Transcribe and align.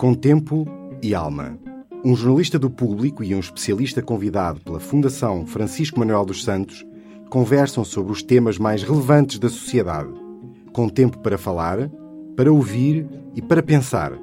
Com 0.00 0.14
tempo 0.14 0.66
e 1.02 1.14
alma. 1.14 1.58
Um 2.02 2.16
jornalista 2.16 2.58
do 2.58 2.70
público 2.70 3.22
e 3.22 3.34
um 3.34 3.38
especialista 3.38 4.00
convidado 4.00 4.58
pela 4.62 4.80
Fundação 4.80 5.46
Francisco 5.46 5.98
Manuel 5.98 6.24
dos 6.24 6.42
Santos 6.42 6.86
conversam 7.28 7.84
sobre 7.84 8.10
os 8.10 8.22
temas 8.22 8.56
mais 8.56 8.82
relevantes 8.82 9.38
da 9.38 9.50
sociedade. 9.50 10.08
Com 10.72 10.88
tempo 10.88 11.18
para 11.18 11.36
falar, 11.36 11.90
para 12.34 12.50
ouvir 12.50 13.06
e 13.36 13.42
para 13.42 13.62
pensar. 13.62 14.14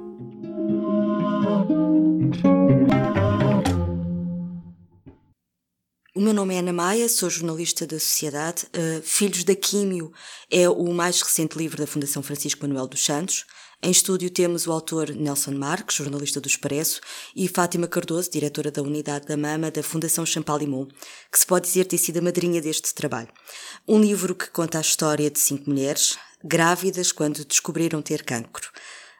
O 6.12 6.20
meu 6.20 6.34
nome 6.34 6.56
é 6.56 6.58
Ana 6.58 6.72
Maia, 6.72 7.08
sou 7.08 7.30
jornalista 7.30 7.86
da 7.86 8.00
Sociedade. 8.00 8.66
Uh, 8.74 9.00
Filhos 9.04 9.44
da 9.44 9.54
Químio 9.54 10.10
é 10.50 10.68
o 10.68 10.92
mais 10.92 11.22
recente 11.22 11.56
livro 11.56 11.78
da 11.78 11.86
Fundação 11.86 12.20
Francisco 12.20 12.66
Manuel 12.66 12.88
dos 12.88 13.04
Santos. 13.04 13.44
Em 13.80 13.92
estúdio 13.92 14.28
temos 14.28 14.66
o 14.66 14.72
autor 14.72 15.10
Nelson 15.10 15.52
Marques, 15.52 15.96
jornalista 15.96 16.40
do 16.40 16.48
Expresso, 16.48 17.00
e 17.34 17.46
Fátima 17.46 17.86
Cardoso, 17.86 18.28
diretora 18.28 18.72
da 18.72 18.82
Unidade 18.82 19.26
da 19.28 19.36
Mama 19.36 19.70
da 19.70 19.84
Fundação 19.84 20.26
Champalimau, 20.26 20.88
que 21.30 21.38
se 21.38 21.46
pode 21.46 21.68
dizer 21.68 21.84
ter 21.84 21.96
sido 21.96 22.18
a 22.18 22.22
madrinha 22.22 22.60
deste 22.60 22.92
trabalho. 22.92 23.28
Um 23.86 24.00
livro 24.00 24.34
que 24.34 24.50
conta 24.50 24.78
a 24.78 24.80
história 24.80 25.30
de 25.30 25.38
cinco 25.38 25.70
mulheres, 25.70 26.18
grávidas 26.42 27.12
quando 27.12 27.44
descobriram 27.44 28.02
ter 28.02 28.24
cancro. 28.24 28.68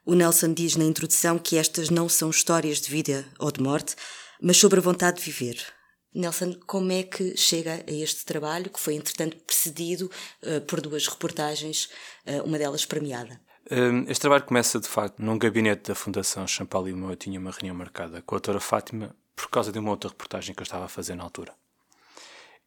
O 0.04 0.14
Nelson 0.14 0.52
diz 0.52 0.74
na 0.74 0.84
introdução 0.84 1.38
que 1.38 1.56
estas 1.56 1.88
não 1.88 2.08
são 2.08 2.28
histórias 2.28 2.80
de 2.80 2.90
vida 2.90 3.24
ou 3.38 3.52
de 3.52 3.62
morte, 3.62 3.94
mas 4.42 4.56
sobre 4.56 4.80
a 4.80 4.82
vontade 4.82 5.18
de 5.18 5.30
viver. 5.30 5.64
Nelson, 6.12 6.58
como 6.66 6.90
é 6.90 7.04
que 7.04 7.36
chega 7.36 7.84
a 7.86 7.92
este 7.92 8.24
trabalho, 8.24 8.70
que 8.70 8.80
foi 8.80 8.94
entretanto 8.94 9.36
precedido 9.36 10.10
uh, 10.42 10.60
por 10.62 10.80
duas 10.80 11.06
reportagens, 11.06 11.88
uh, 12.26 12.42
uma 12.42 12.58
delas 12.58 12.84
premiada? 12.84 13.40
Este 13.70 14.22
trabalho 14.22 14.44
começa, 14.44 14.80
de 14.80 14.88
facto, 14.88 15.22
num 15.22 15.36
gabinete 15.36 15.88
da 15.88 15.94
Fundação 15.94 16.46
Champalimau. 16.46 17.10
Eu 17.10 17.16
tinha 17.16 17.38
uma 17.38 17.50
reunião 17.50 17.76
marcada 17.76 18.22
com 18.22 18.34
a 18.34 18.38
doutora 18.38 18.60
Fátima 18.60 19.14
por 19.36 19.50
causa 19.50 19.70
de 19.70 19.78
uma 19.78 19.90
outra 19.90 20.08
reportagem 20.08 20.54
que 20.54 20.62
eu 20.62 20.64
estava 20.64 20.86
a 20.86 20.88
fazer 20.88 21.14
na 21.14 21.22
altura. 21.22 21.54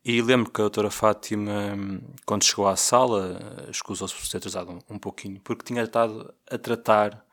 E 0.06 0.22
lembro 0.22 0.52
que 0.52 0.62
a 0.62 0.66
doutora 0.66 0.92
Fátima, 0.92 1.76
quando 2.24 2.44
chegou 2.44 2.68
à 2.68 2.76
sala, 2.76 3.68
escusou-se 3.72 4.14
por 4.14 4.28
ter 4.30 4.38
atrasado 4.38 4.78
um, 4.88 5.00
pouquinho, 5.00 5.42
porque 5.42 5.66
tinha 5.66 5.82
estado 5.82 6.32
a 6.48 6.58
tratar 6.60 7.26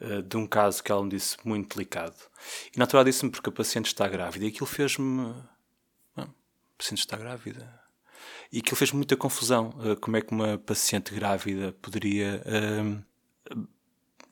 uh, 0.00 0.22
de 0.22 0.36
um 0.38 0.46
caso 0.46 0.82
que 0.82 0.90
ela 0.90 1.02
me 1.02 1.10
disse 1.10 1.36
muito 1.44 1.76
delicado. 1.76 2.16
E 2.74 2.78
na 2.78 2.84
altura 2.84 3.04
disse-me 3.04 3.30
porque 3.30 3.50
a 3.50 3.52
paciente 3.52 3.88
está 3.88 4.08
grávida. 4.08 4.46
E 4.46 4.48
aquilo 4.48 4.66
fez-me. 4.66 5.34
a 6.16 6.26
paciente 6.78 7.00
está 7.00 7.18
grávida 7.18 7.83
e 8.52 8.58
aquilo 8.58 8.76
fez 8.76 8.92
muita 8.92 9.16
confusão. 9.16 9.70
Uh, 9.78 9.96
como 10.00 10.16
é 10.16 10.20
que 10.20 10.32
uma 10.32 10.58
paciente 10.58 11.14
grávida 11.14 11.72
poderia 11.80 12.42
uh, 12.46 13.64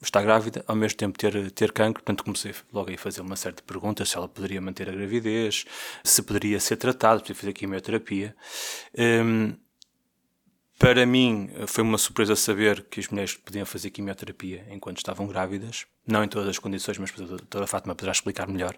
estar 0.00 0.22
grávida, 0.22 0.64
ao 0.66 0.76
mesmo 0.76 0.96
tempo 0.96 1.18
ter, 1.18 1.50
ter 1.50 1.72
cancro? 1.72 2.02
Portanto, 2.02 2.24
comecei 2.24 2.54
logo 2.72 2.92
a 2.92 2.98
fazer 2.98 3.20
uma 3.20 3.36
série 3.36 3.56
de 3.56 3.62
perguntas: 3.62 4.10
se 4.10 4.16
ela 4.16 4.28
poderia 4.28 4.60
manter 4.60 4.88
a 4.88 4.92
gravidez, 4.92 5.64
se 6.04 6.22
poderia 6.22 6.60
ser 6.60 6.76
tratada, 6.76 7.20
poderia 7.20 7.36
fazer 7.36 7.52
quimioterapia. 7.52 8.36
Um, 8.96 9.02
ehm, 9.02 9.56
para 10.82 11.06
mim, 11.06 11.48
foi 11.68 11.84
uma 11.84 11.96
surpresa 11.96 12.34
saber 12.34 12.82
que 12.90 12.98
as 12.98 13.06
mulheres 13.06 13.36
podiam 13.36 13.64
fazer 13.64 13.90
quimioterapia 13.90 14.66
enquanto 14.68 14.96
estavam 14.96 15.28
grávidas. 15.28 15.86
Não 16.04 16.24
em 16.24 16.28
todas 16.28 16.48
as 16.48 16.58
condições, 16.58 16.98
mas 16.98 17.12
a 17.54 17.66
Fátima 17.68 17.94
poderá 17.94 18.10
explicar 18.10 18.48
melhor. 18.48 18.76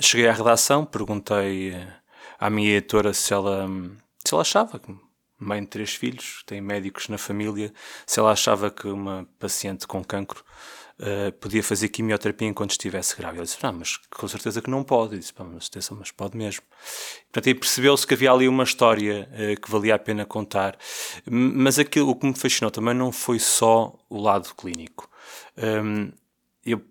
Cheguei 0.00 0.26
à 0.26 0.32
redação, 0.32 0.84
perguntei 0.84 1.72
à 2.36 2.50
minha 2.50 2.70
editora 2.76 3.14
se 3.14 3.32
ela 3.32 3.68
se 4.24 4.34
ela 4.34 4.42
achava 4.42 4.78
que 4.78 4.94
mãe 5.40 5.62
de 5.62 5.68
três 5.68 5.94
filhos, 5.94 6.42
tem 6.44 6.60
médicos 6.60 7.08
na 7.08 7.16
família, 7.16 7.72
se 8.06 8.20
ela 8.20 8.30
achava 8.30 8.70
que 8.70 8.86
uma 8.86 9.26
paciente 9.38 9.86
com 9.86 10.04
cancro 10.04 10.44
uh, 10.98 11.32
podia 11.40 11.62
fazer 11.62 11.88
quimioterapia 11.88 12.46
enquanto 12.46 12.72
estivesse 12.72 13.16
grávida. 13.16 13.40
Ela 13.40 13.46
disse, 13.46 13.58
ah, 13.62 13.72
mas 13.72 13.96
com 13.96 14.28
certeza 14.28 14.60
que 14.60 14.68
não 14.68 14.84
pode. 14.84 15.14
Eu 15.14 15.18
disse, 15.18 15.32
mas, 15.38 15.70
mas 15.98 16.10
pode 16.10 16.36
mesmo. 16.36 16.62
Portanto, 17.32 17.46
aí 17.48 17.54
percebeu-se 17.54 18.06
que 18.06 18.12
havia 18.12 18.30
ali 18.30 18.46
uma 18.46 18.64
história 18.64 19.28
uh, 19.32 19.60
que 19.60 19.70
valia 19.70 19.94
a 19.94 19.98
pena 19.98 20.26
contar. 20.26 20.78
Mas 21.24 21.78
aquilo, 21.78 22.10
o 22.10 22.14
que 22.14 22.26
me 22.26 22.34
fascinou 22.34 22.70
também 22.70 22.94
não 22.94 23.10
foi 23.10 23.38
só 23.38 23.98
o 24.10 24.20
lado 24.20 24.54
clínico. 24.54 25.08
Um, 25.56 26.12
eu, 26.64 26.82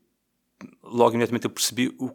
logo 0.84 1.12
imediatamente 1.12 1.46
eu 1.46 1.52
percebi, 1.52 1.96
o, 2.00 2.12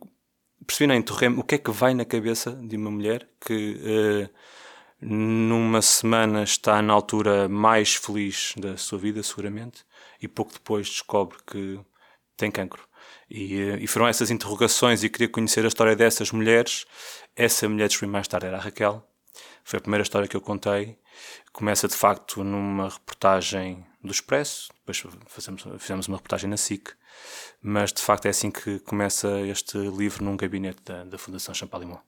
percebi 0.67 0.89
na 0.89 0.95
o 1.39 1.45
que 1.45 1.55
é 1.55 1.59
que 1.59 1.71
vai 1.71 1.95
na 1.95 2.05
cabeça 2.05 2.51
de 2.53 2.77
uma 2.77 2.91
mulher 2.91 3.29
que... 3.41 4.29
Uh, 4.29 4.64
numa 5.05 5.83
semana 5.83 6.43
está 6.43 6.81
na 6.81 6.93
altura 6.93 7.49
mais 7.49 7.95
feliz 7.95 8.55
da 8.57 8.77
sua 8.77 8.99
vida, 8.99 9.23
seguramente, 9.23 9.85
e 10.21 10.27
pouco 10.27 10.53
depois 10.53 10.89
descobre 10.89 11.37
que 11.47 11.79
tem 12.37 12.51
cancro. 12.51 12.83
E, 13.31 13.61
eh, 13.61 13.79
e 13.81 13.87
foram 13.87 14.09
essas 14.09 14.31
interrogações 14.31 15.05
e 15.05 15.09
queria 15.09 15.29
conhecer 15.29 15.65
a 15.65 15.69
história 15.69 15.95
dessas 15.95 16.31
mulheres. 16.33 16.87
Essa 17.37 17.69
mulher 17.69 17.89
descobri 17.89 18.11
mais 18.11 18.29
tarde 18.29 18.47
era 18.47 18.57
a 18.57 18.61
Raquel. 18.61 19.07
Foi 19.65 19.79
a 19.79 19.81
primeira 19.81 20.03
história 20.03 20.29
que 20.29 20.37
eu 20.37 20.41
contei. 20.41 20.99
Começa 21.53 21.89
de 21.89 21.95
facto 21.95 22.43
numa 22.43 22.89
reportagem 22.89 23.85
do 24.03 24.11
Expresso, 24.11 24.71
depois 24.75 25.03
fazemos, 25.27 25.65
fizemos 25.79 26.09
uma 26.09 26.19
reportagem 26.19 26.51
na 26.51 26.57
SIC, 26.57 26.91
mas 27.63 27.93
de 27.93 28.03
facto 28.03 28.27
é 28.27 28.29
assim 28.29 28.51
que 28.51 28.79
começa 28.81 29.41
este 29.43 29.79
livro 29.79 30.23
num 30.25 30.37
gabinete 30.37 30.83
da, 30.85 31.05
da 31.05 31.17
Fundação 31.17 31.55
Champalimau. 31.55 32.03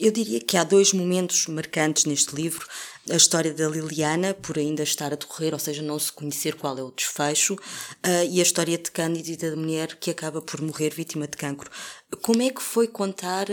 Eu 0.00 0.10
diria 0.10 0.40
que 0.40 0.56
há 0.56 0.64
dois 0.64 0.94
momentos 0.94 1.46
marcantes 1.46 2.06
neste 2.06 2.34
livro. 2.34 2.66
A 3.10 3.16
história 3.16 3.52
da 3.52 3.68
Liliana, 3.68 4.32
por 4.32 4.58
ainda 4.58 4.82
estar 4.82 5.12
a 5.12 5.16
decorrer, 5.16 5.52
ou 5.52 5.58
seja, 5.58 5.82
não 5.82 5.98
se 5.98 6.10
conhecer 6.10 6.54
qual 6.54 6.78
é 6.78 6.82
o 6.82 6.90
desfecho, 6.90 7.54
uh, 7.54 8.24
e 8.30 8.40
a 8.40 8.42
história 8.42 8.78
de 8.78 8.90
Cândido 8.90 9.30
e 9.30 9.36
da 9.36 9.54
mulher 9.54 9.96
que 9.96 10.10
acaba 10.10 10.40
por 10.40 10.62
morrer 10.62 10.94
vítima 10.94 11.28
de 11.28 11.36
cancro. 11.36 11.70
Como 12.22 12.40
é 12.40 12.48
que 12.48 12.62
foi 12.62 12.88
contar 12.88 13.46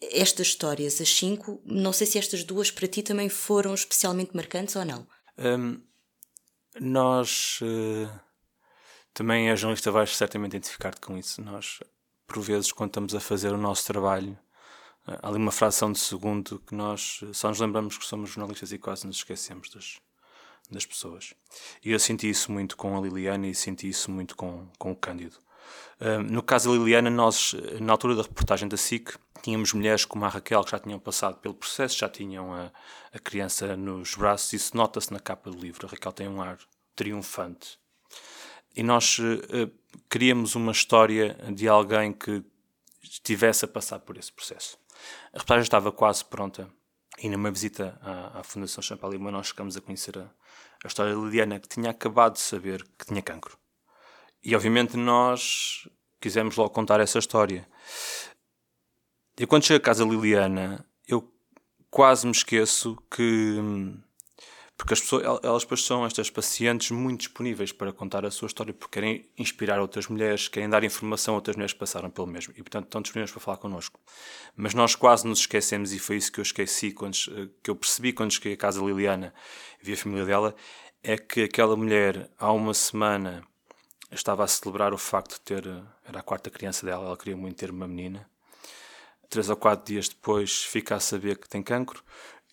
estas 0.00 0.48
histórias, 0.48 1.00
as 1.00 1.08
cinco? 1.08 1.62
Não 1.64 1.92
sei 1.92 2.06
se 2.06 2.18
estas 2.18 2.42
duas 2.42 2.70
para 2.70 2.88
ti 2.88 3.02
também 3.02 3.28
foram 3.28 3.72
especialmente 3.72 4.34
marcantes 4.34 4.74
ou 4.74 4.84
não. 4.84 5.06
Um, 5.38 5.80
nós. 6.80 7.60
Uh, 7.62 8.10
também 9.14 9.50
a 9.50 9.56
jornalista 9.56 9.90
vais 9.90 10.14
certamente 10.14 10.56
identificar-te 10.56 11.00
com 11.00 11.16
isso. 11.16 11.40
Nós, 11.40 11.80
por 12.26 12.42
vezes, 12.42 12.70
quando 12.72 12.90
estamos 12.90 13.14
a 13.14 13.20
fazer 13.20 13.52
o 13.52 13.56
nosso 13.56 13.86
trabalho, 13.86 14.38
há 15.06 15.28
ali 15.28 15.36
uma 15.36 15.52
fração 15.52 15.92
de 15.92 15.98
segundo 15.98 16.58
que 16.66 16.74
nós 16.74 17.20
só 17.32 17.48
nos 17.48 17.60
lembramos 17.60 17.96
que 17.96 18.04
somos 18.04 18.30
jornalistas 18.30 18.72
e 18.72 18.78
quase 18.78 19.06
nos 19.06 19.16
esquecemos 19.16 19.70
das, 19.70 20.00
das 20.70 20.84
pessoas. 20.84 21.34
E 21.84 21.92
eu 21.92 21.98
senti 21.98 22.28
isso 22.28 22.50
muito 22.50 22.76
com 22.76 22.96
a 22.96 23.00
Liliana 23.00 23.46
e 23.46 23.54
senti 23.54 23.88
isso 23.88 24.10
muito 24.10 24.36
com, 24.36 24.68
com 24.78 24.92
o 24.92 24.96
Cândido. 24.96 25.36
Uh, 26.00 26.22
no 26.22 26.42
caso 26.42 26.70
da 26.70 26.76
Liliana, 26.76 27.10
nós, 27.10 27.54
na 27.80 27.92
altura 27.92 28.14
da 28.14 28.22
reportagem 28.22 28.68
da 28.68 28.76
SIC, 28.76 29.16
tínhamos 29.42 29.72
mulheres 29.72 30.04
como 30.04 30.24
a 30.24 30.28
Raquel 30.28 30.62
que 30.64 30.70
já 30.72 30.78
tinham 30.78 30.98
passado 30.98 31.38
pelo 31.38 31.54
processo, 31.54 31.98
já 31.98 32.08
tinham 32.08 32.52
a, 32.52 32.70
a 33.12 33.18
criança 33.18 33.76
nos 33.76 34.14
braços, 34.14 34.52
isso 34.52 34.76
nota-se 34.76 35.12
na 35.12 35.20
capa 35.20 35.50
do 35.50 35.58
livro. 35.58 35.86
A 35.86 35.90
Raquel 35.90 36.12
tem 36.12 36.28
um 36.28 36.42
ar 36.42 36.58
triunfante. 36.94 37.78
E 38.74 38.82
nós 38.82 39.18
uh, 39.18 39.70
queríamos 40.10 40.54
uma 40.54 40.72
história 40.72 41.34
de 41.54 41.66
alguém 41.66 42.12
que 42.12 42.44
estivesse 43.02 43.64
a 43.64 43.68
passar 43.68 44.00
por 44.00 44.16
esse 44.16 44.32
processo. 44.32 44.78
A 45.32 45.38
reportagem 45.38 45.62
estava 45.62 45.92
quase 45.92 46.24
pronta 46.24 46.68
e 47.18 47.28
numa 47.28 47.50
visita 47.50 47.98
à, 48.02 48.40
à 48.40 48.42
Fundação 48.42 48.82
Champalimau 48.82 49.32
nós 49.32 49.48
chegamos 49.48 49.76
a 49.76 49.80
conhecer 49.80 50.18
a, 50.18 50.30
a 50.84 50.86
história 50.86 51.14
de 51.14 51.20
Liliana, 51.20 51.58
que 51.58 51.68
tinha 51.68 51.90
acabado 51.90 52.34
de 52.34 52.40
saber 52.40 52.84
que 52.98 53.06
tinha 53.06 53.22
cancro. 53.22 53.58
E 54.42 54.54
obviamente 54.54 54.96
nós 54.96 55.88
quisemos 56.20 56.56
logo 56.56 56.70
contar 56.70 57.00
essa 57.00 57.18
história. 57.18 57.68
E 59.38 59.46
quando 59.46 59.64
chego 59.64 59.78
a 59.78 59.84
casa 59.84 60.04
Liliana, 60.04 60.84
eu 61.06 61.32
quase 61.90 62.26
me 62.26 62.32
esqueço 62.32 62.96
que 63.10 63.58
hum, 63.58 64.00
porque 64.76 64.92
as 64.92 65.00
pessoas, 65.00 65.24
elas 65.42 65.62
depois 65.62 65.84
são 65.84 66.04
estas 66.04 66.28
pacientes 66.28 66.90
muito 66.90 67.20
disponíveis 67.20 67.72
para 67.72 67.92
contar 67.92 68.26
a 68.26 68.30
sua 68.30 68.46
história, 68.46 68.74
porque 68.74 69.00
querem 69.00 69.28
inspirar 69.38 69.80
outras 69.80 70.06
mulheres, 70.06 70.48
querem 70.48 70.68
dar 70.68 70.84
informação 70.84 71.34
a 71.34 71.36
outras 71.38 71.56
mulheres 71.56 71.72
que 71.72 71.78
passaram 71.78 72.10
pelo 72.10 72.26
mesmo 72.26 72.52
e, 72.56 72.62
portanto, 72.62 72.84
estão 72.84 73.00
disponíveis 73.00 73.32
para 73.32 73.40
falar 73.40 73.56
connosco. 73.56 73.98
Mas 74.54 74.74
nós 74.74 74.94
quase 74.94 75.26
nos 75.26 75.40
esquecemos, 75.40 75.92
e 75.92 75.98
foi 75.98 76.16
isso 76.16 76.30
que 76.30 76.40
eu 76.40 76.42
esqueci, 76.42 76.92
quando, 76.92 77.16
que 77.62 77.70
eu 77.70 77.76
percebi 77.76 78.12
quando 78.12 78.32
cheguei 78.32 78.52
à 78.52 78.56
casa 78.56 78.80
Liliana 78.82 79.32
vi 79.80 79.94
a 79.94 79.96
família 79.96 80.26
dela, 80.26 80.54
é 81.02 81.16
que 81.16 81.42
aquela 81.42 81.76
mulher, 81.76 82.30
há 82.38 82.52
uma 82.52 82.74
semana, 82.74 83.42
estava 84.10 84.44
a 84.44 84.46
celebrar 84.46 84.92
o 84.92 84.98
facto 84.98 85.34
de 85.34 85.40
ter, 85.40 85.66
era 86.04 86.20
a 86.20 86.22
quarta 86.22 86.50
criança 86.50 86.84
dela, 86.84 87.06
ela 87.06 87.16
queria 87.16 87.36
muito 87.36 87.56
ter 87.56 87.70
uma 87.70 87.88
menina. 87.88 88.28
Três 89.28 89.48
ou 89.48 89.56
quatro 89.56 89.86
dias 89.86 90.08
depois 90.08 90.64
fica 90.64 90.94
a 90.94 91.00
saber 91.00 91.38
que 91.38 91.48
tem 91.48 91.62
cancro 91.62 92.02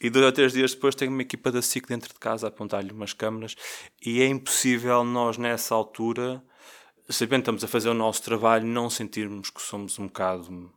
e 0.03 0.09
dois 0.09 0.25
ou 0.25 0.31
três 0.33 0.51
dias 0.51 0.73
depois 0.73 0.93
tenho 0.93 1.11
uma 1.11 1.21
equipa 1.21 1.49
da 1.49 1.61
SIC 1.61 1.87
dentro 1.87 2.13
de 2.13 2.19
casa 2.19 2.45
a 2.45 2.49
apontar-lhe 2.49 2.91
umas 2.91 3.13
câmaras 3.13 3.55
e 4.05 4.21
é 4.21 4.27
impossível 4.27 5.05
nós, 5.05 5.37
nessa 5.37 5.73
altura, 5.73 6.43
sabendo 7.09 7.39
que 7.39 7.43
estamos 7.43 7.63
a 7.63 7.67
fazer 7.69 7.89
o 7.89 7.93
nosso 7.93 8.21
trabalho, 8.21 8.67
não 8.67 8.89
sentirmos 8.89 9.49
que 9.49 9.61
somos 9.61 9.97
um 9.97 10.07
bocado, 10.07 10.69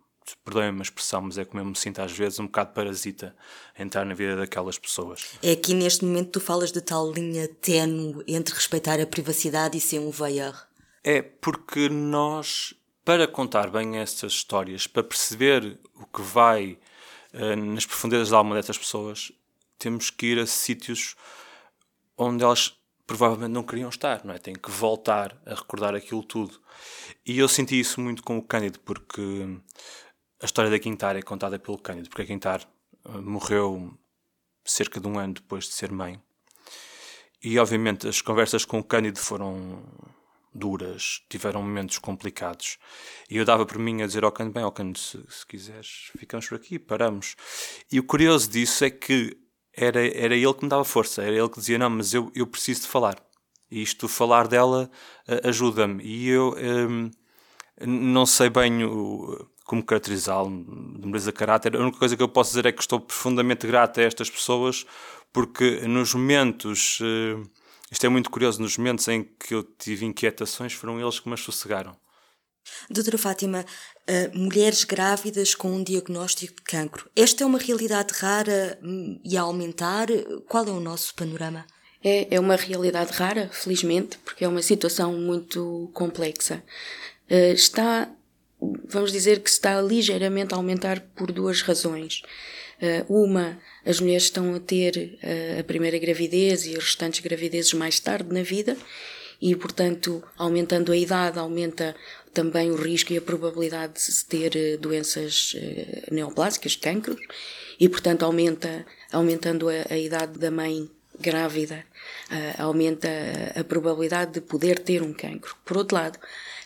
perdoem-me 0.45 0.79
a 0.79 0.83
expressão, 0.83 1.23
mas 1.23 1.39
é 1.39 1.45
como 1.45 1.61
eu 1.61 1.65
me 1.65 1.77
sinto 1.77 2.01
às 2.01 2.13
vezes, 2.13 2.39
um 2.39 2.47
bocado 2.47 2.73
parasita 2.73 3.35
entrar 3.77 4.05
na 4.05 4.15
vida 4.15 4.37
daquelas 4.37 4.79
pessoas. 4.79 5.25
É 5.43 5.51
aqui 5.51 5.75
neste 5.75 6.05
momento 6.05 6.31
tu 6.31 6.41
falas 6.41 6.71
de 6.71 6.81
tal 6.81 7.11
linha 7.11 7.49
tenue 7.49 8.23
entre 8.29 8.55
respeitar 8.55 9.01
a 9.01 9.07
privacidade 9.07 9.77
e 9.77 9.81
ser 9.81 9.99
um 9.99 10.11
veilleur. 10.11 10.55
É 11.03 11.21
porque 11.21 11.89
nós, 11.89 12.75
para 13.05 13.27
contar 13.27 13.71
bem 13.71 13.99
estas 13.99 14.33
histórias, 14.33 14.87
para 14.87 15.03
perceber 15.03 15.81
o 15.95 16.07
que 16.07 16.23
vai 16.23 16.79
nas 17.57 17.87
profundezas 17.87 18.31
da 18.31 18.37
alma 18.39 18.55
destas 18.55 18.79
pessoas, 18.79 19.33
temos 19.79 20.11
que 20.11 20.27
ir 20.27 20.39
a 20.39 20.47
sítios 20.47 21.15
onde 22.17 22.43
elas 22.43 22.75
provavelmente 23.07 23.53
não 23.53 23.63
queriam 23.63 23.89
estar, 23.89 24.25
não 24.25 24.35
é? 24.35 24.39
Tem 24.39 24.55
que 24.55 24.71
voltar 24.71 25.41
a 25.47 25.55
recordar 25.55 25.95
aquilo 25.95 26.25
tudo. 26.25 26.61
E 27.25 27.39
eu 27.39 27.49
senti 27.49 27.79
isso 27.79 28.01
muito 28.01 28.23
com 28.23 28.37
o 28.37 28.43
Cândido, 28.43 28.81
porque 28.81 29.21
a 30.43 30.45
história 30.45 30.71
da 30.71 30.79
Quintar 30.79 31.17
é 31.17 31.23
contada 31.23 31.59
pelo 31.59 31.79
Cândido, 31.79 32.09
porque 32.09 32.23
a 32.23 32.27
Quintar 32.27 32.69
uh, 33.05 33.23
morreu 33.23 33.97
cerca 34.65 34.99
de 34.99 35.07
um 35.07 35.19
ano 35.19 35.35
depois 35.35 35.67
de 35.67 35.73
ser 35.73 35.93
mãe. 35.93 36.21
E 37.43 37.59
obviamente 37.59 38.09
as 38.09 38.21
conversas 38.21 38.65
com 38.65 38.81
o 38.81 38.85
Cândido 38.85 39.21
foram 39.21 39.85
duras, 40.57 41.23
tiveram 41.29 41.63
momentos 41.63 41.99
complicados. 41.99 42.79
E 43.31 43.37
eu 43.37 43.45
dava 43.45 43.67
por 43.67 43.79
mim 43.79 44.03
a 44.03 44.07
dizer 44.07 44.25
ao 44.25 44.33
Cândido: 44.33 44.55
bem, 44.55 44.65
ao 44.65 44.73
Cândido, 44.73 44.99
se, 44.99 45.19
se 45.29 45.47
quiseres, 45.47 46.11
ficamos 46.19 46.49
por 46.49 46.57
aqui, 46.57 46.79
paramos. 46.79 47.37
E 47.91 48.01
o 48.01 48.05
curioso 48.05 48.51
disso 48.51 48.85
é 48.85 48.91
que 48.91 49.37
era, 49.77 50.01
era 50.07 50.35
ele 50.35 50.55
que 50.55 50.65
me 50.65 50.71
dava 50.71 50.85
força, 50.85 51.23
era 51.23 51.37
ele 51.37 51.49
que 51.49 51.59
dizia: 51.61 51.79
Não, 51.79 51.91
mas 51.91 52.15
eu, 52.15 52.31
eu 52.35 52.47
preciso 52.47 52.83
de 52.83 52.89
falar. 52.89 53.17
E 53.71 53.83
isto, 53.83 54.09
falar 54.09 54.47
dela, 54.47 54.91
ajuda-me. 55.45 56.03
E 56.05 56.29
eu 56.29 56.55
um, 56.57 57.11
não 57.85 58.25
sei 58.25 58.49
bem 58.49 58.85
o, 58.85 59.49
como 59.65 59.85
caracterizá-lo 59.85 60.65
de 60.99 61.07
beleza 61.07 61.33
caráter. 61.33 61.77
A 61.77 61.81
única 61.81 61.99
coisa 61.99 62.17
que 62.17 62.23
eu 62.23 62.29
posso 62.29 62.51
dizer 62.51 62.67
é 62.67 62.73
que 62.73 62.81
estou 62.81 63.01
profundamente 63.01 63.67
grato 63.67 64.01
a 64.01 64.05
estas 64.05 64.31
pessoas, 64.31 64.87
porque 65.33 65.83
nos 65.87 66.15
momentos. 66.15 67.01
Uh, 67.01 67.66
isto 67.91 68.05
é 68.05 68.09
muito 68.09 68.31
curioso, 68.31 68.61
nos 68.61 68.77
momentos 68.77 69.07
em 69.09 69.25
que 69.25 69.55
eu 69.55 69.63
tive 69.63 70.05
inquietações, 70.05 70.73
foram 70.73 71.01
eles 71.01 71.21
que 71.21 71.29
me 71.29 71.37
sossegaram. 71.37 71.97
Doutora 72.91 73.19
Fátima, 73.19 73.65
uh, 73.65 74.39
mulheres 74.39 74.85
grávidas 74.85 75.55
com 75.55 75.71
um 75.71 75.85
diagnóstico 75.85 76.57
de 76.57 76.63
cancro. 76.63 77.09
Esta 77.15 77.45
é 77.45 77.47
uma 77.47 77.59
realidade 77.59 78.13
rara 78.15 78.79
hum, 78.83 79.21
e 79.25 79.37
a 79.37 79.43
aumentar? 79.43 80.09
Qual 80.49 80.65
é 80.65 80.71
o 80.71 80.81
nosso 80.81 81.15
panorama? 81.15 81.65
É, 82.03 82.35
é 82.35 82.41
uma 82.41 82.57
realidade 82.57 83.13
rara, 83.13 83.49
felizmente, 83.53 84.19
porque 84.19 84.45
é 84.45 84.49
uma 84.49 84.63
situação 84.63 85.13
muito 85.13 85.91
complexa. 85.95 86.63
Uh, 87.31 87.53
está, 87.53 88.11
vamos 88.89 89.13
dizer 89.13 89.41
que 89.41 89.51
está 89.51 89.81
ligeiramente 89.81 90.53
a 90.53 90.57
aumentar 90.57 91.01
por 91.15 91.33
duas 91.33 91.63
razões. 91.63 92.23
Uh, 92.81 93.25
uma, 93.25 93.59
as 93.85 94.01
mulheres 94.01 94.25
estão 94.25 94.55
a 94.55 94.61
ter 94.61 95.19
a 95.59 95.65
primeira 95.65 95.99
gravidez 95.99 96.67
e 96.67 96.77
as 96.77 96.85
restantes 96.85 97.21
gravidezes 97.21 97.73
mais 97.73 97.99
tarde 97.99 98.33
na 98.33 98.43
vida, 98.43 98.77
e, 99.41 99.55
portanto, 99.55 100.23
aumentando 100.37 100.93
a 100.93 100.97
idade, 100.97 101.39
aumenta 101.39 101.95
também 102.33 102.71
o 102.71 102.77
risco 102.77 103.13
e 103.13 103.19
a 103.19 103.23
probabilidade 103.23 103.95
de 103.95 104.01
se 104.01 104.25
ter 104.25 104.57
eh, 104.57 104.77
doenças 104.77 105.55
eh, 105.57 106.05
neoplásicas, 106.11 106.77
cancros, 106.77 107.21
e, 107.79 107.89
portanto, 107.89 108.25
aumenta, 108.25 108.87
aumentando 109.13 109.69
a, 109.69 109.87
a 109.91 109.99
idade 109.99 110.39
da 110.39 110.51
mãe 110.51 110.91
grávida, 111.19 111.83
aumenta 112.59 113.09
a 113.55 113.65
probabilidade 113.65 114.33
de 114.33 114.41
poder 114.43 114.79
ter 114.79 115.01
um 115.03 115.15
cancro. 115.15 115.57
Por 115.65 115.79
outro 115.79 115.97
lado, 115.97 116.19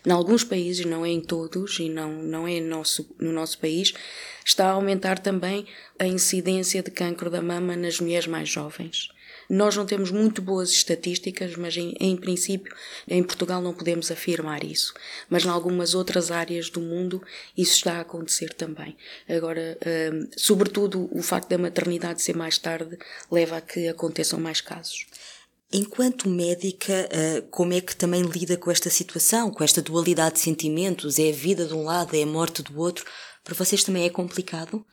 em 0.04 0.10
alguns 0.10 0.44
países, 0.44 0.84
não 0.86 1.04
é 1.04 1.10
em 1.10 1.20
todos 1.20 1.78
e 1.78 1.88
não, 1.88 2.10
não 2.10 2.48
é 2.48 2.60
nosso, 2.60 3.08
no 3.18 3.32
nosso 3.32 3.58
país, 3.58 3.92
está 4.44 4.66
a 4.66 4.72
aumentar 4.72 5.18
também 5.18 5.66
a 5.98 6.06
incidência 6.06 6.82
de 6.82 6.90
cancro 6.90 7.30
da 7.30 7.42
mama 7.42 7.76
nas 7.76 8.00
mulheres 8.00 8.26
mais 8.26 8.48
jovens. 8.48 9.10
Nós 9.50 9.76
não 9.76 9.84
temos 9.84 10.12
muito 10.12 10.40
boas 10.40 10.70
estatísticas, 10.70 11.56
mas 11.56 11.76
em, 11.76 11.92
em 11.98 12.16
princípio 12.16 12.72
em 13.08 13.20
Portugal 13.20 13.60
não 13.60 13.74
podemos 13.74 14.08
afirmar 14.08 14.62
isso. 14.62 14.94
Mas 15.28 15.44
em 15.44 15.48
algumas 15.48 15.92
outras 15.92 16.30
áreas 16.30 16.70
do 16.70 16.80
mundo 16.80 17.20
isso 17.56 17.74
está 17.74 17.94
a 17.94 18.00
acontecer 18.02 18.54
também. 18.54 18.96
Agora, 19.28 19.76
hum, 19.84 20.28
sobretudo 20.36 21.08
o 21.10 21.20
facto 21.20 21.48
da 21.48 21.58
maternidade 21.58 22.22
ser 22.22 22.36
mais 22.36 22.58
tarde 22.58 22.96
leva 23.28 23.56
a 23.56 23.60
que 23.60 23.88
aconteçam 23.88 24.38
mais 24.38 24.60
casos. 24.60 25.06
Enquanto 25.72 26.28
médica, 26.28 26.92
hum, 26.92 27.46
como 27.50 27.72
é 27.72 27.80
que 27.80 27.94
também 27.94 28.22
lida 28.22 28.56
com 28.56 28.70
esta 28.70 28.90
situação, 28.90 29.50
com 29.50 29.62
esta 29.62 29.80
dualidade 29.80 30.34
de 30.34 30.40
sentimentos? 30.40 31.18
É 31.18 31.28
a 31.30 31.32
vida 31.32 31.64
de 31.64 31.74
um 31.74 31.84
lado, 31.84 32.14
é 32.14 32.22
a 32.22 32.26
morte 32.26 32.62
do 32.62 32.78
outro? 32.78 33.04
Para 33.44 33.54
vocês 33.54 33.84
também 33.84 34.04
é 34.04 34.10
complicado? 34.10 34.84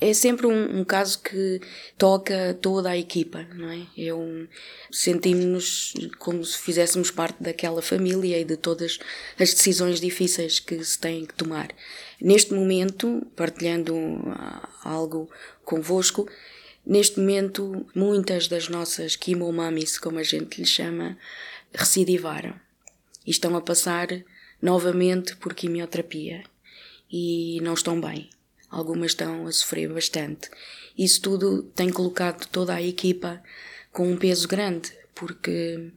é 0.00 0.12
sempre 0.12 0.46
um, 0.46 0.80
um, 0.80 0.84
caso 0.84 1.20
que 1.20 1.60
toca 1.96 2.56
toda 2.60 2.90
a 2.90 2.96
equipa, 2.96 3.46
não 3.54 3.70
é? 3.70 3.86
é 3.96 4.14
um, 4.14 4.46
sentimos-nos 4.90 5.94
como 6.18 6.44
se 6.44 6.58
fizéssemos 6.58 7.10
parte 7.10 7.42
daquela 7.42 7.80
família 7.80 8.38
e 8.38 8.44
de 8.44 8.56
todas 8.56 8.98
as 9.38 9.54
decisões 9.54 10.00
difíceis 10.00 10.60
que 10.60 10.82
se 10.84 10.98
têm 10.98 11.24
que 11.24 11.34
tomar. 11.34 11.68
Neste 12.20 12.52
momento, 12.52 13.26
partilhando 13.34 13.94
algo 14.84 15.30
convosco, 15.64 16.28
neste 16.86 17.18
momento 17.18 17.86
muitas 17.94 18.46
das 18.46 18.68
nossas 18.68 19.18
chemomamis, 19.20 19.98
como 19.98 20.18
a 20.18 20.22
gente 20.22 20.60
lhe 20.60 20.66
chama, 20.66 21.18
recidivaram 21.74 22.54
e 23.26 23.30
estão 23.30 23.56
a 23.56 23.60
passar 23.60 24.08
novamente 24.62 25.36
por 25.36 25.52
quimioterapia. 25.52 26.44
E 27.10 27.60
não 27.62 27.74
estão 27.74 28.00
bem. 28.00 28.30
Algumas 28.70 29.12
estão 29.12 29.46
a 29.46 29.52
sofrer 29.52 29.92
bastante. 29.92 30.50
Isso 30.98 31.20
tudo 31.20 31.62
tem 31.74 31.90
colocado 31.90 32.46
toda 32.46 32.74
a 32.74 32.82
equipa 32.82 33.42
com 33.92 34.10
um 34.10 34.16
peso 34.16 34.48
grande, 34.48 34.92
porque 35.16 35.92